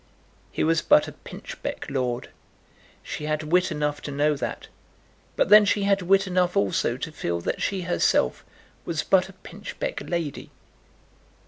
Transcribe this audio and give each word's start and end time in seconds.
He 0.51 0.63
was 0.63 0.81
but 0.81 1.07
a 1.07 1.11
pinchbeck 1.11 1.87
lord. 1.87 2.31
She 3.03 3.25
had 3.25 3.43
wit 3.43 3.71
enough 3.71 4.01
to 4.01 4.09
know 4.11 4.35
that; 4.35 4.67
but 5.35 5.49
then 5.49 5.63
she 5.63 5.83
had 5.83 6.01
wit 6.01 6.25
enough 6.25 6.57
also 6.57 6.97
to 6.97 7.11
feel 7.11 7.39
that 7.41 7.61
she 7.61 7.81
herself 7.81 8.43
was 8.83 9.03
but 9.03 9.29
a 9.29 9.33
pinchbeck 9.33 10.01
lady. 10.09 10.49